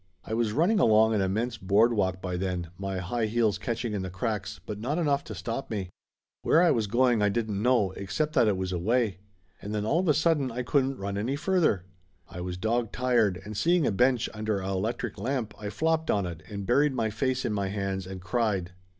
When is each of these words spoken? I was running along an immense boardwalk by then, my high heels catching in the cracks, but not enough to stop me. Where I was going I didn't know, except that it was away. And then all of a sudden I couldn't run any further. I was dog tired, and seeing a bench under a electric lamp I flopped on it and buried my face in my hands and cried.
I 0.25 0.33
was 0.33 0.51
running 0.51 0.79
along 0.79 1.13
an 1.13 1.21
immense 1.21 1.59
boardwalk 1.59 2.23
by 2.23 2.35
then, 2.35 2.71
my 2.75 2.97
high 2.97 3.27
heels 3.27 3.59
catching 3.59 3.93
in 3.93 4.01
the 4.01 4.09
cracks, 4.09 4.59
but 4.65 4.79
not 4.79 4.97
enough 4.97 5.23
to 5.25 5.35
stop 5.35 5.69
me. 5.69 5.91
Where 6.41 6.63
I 6.63 6.71
was 6.71 6.87
going 6.87 7.21
I 7.21 7.29
didn't 7.29 7.61
know, 7.61 7.91
except 7.91 8.33
that 8.33 8.47
it 8.47 8.57
was 8.57 8.71
away. 8.71 9.19
And 9.61 9.75
then 9.75 9.85
all 9.85 9.99
of 9.99 10.07
a 10.07 10.15
sudden 10.15 10.51
I 10.51 10.63
couldn't 10.63 10.97
run 10.97 11.19
any 11.19 11.35
further. 11.35 11.85
I 12.27 12.41
was 12.41 12.57
dog 12.57 12.91
tired, 12.91 13.39
and 13.45 13.55
seeing 13.55 13.85
a 13.85 13.91
bench 13.91 14.27
under 14.33 14.59
a 14.59 14.71
electric 14.71 15.19
lamp 15.19 15.53
I 15.61 15.69
flopped 15.69 16.09
on 16.09 16.25
it 16.25 16.41
and 16.49 16.65
buried 16.65 16.95
my 16.95 17.11
face 17.11 17.45
in 17.45 17.53
my 17.53 17.67
hands 17.67 18.07
and 18.07 18.19
cried. 18.21 18.71